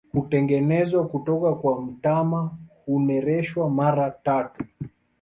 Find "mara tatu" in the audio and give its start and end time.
3.69-4.63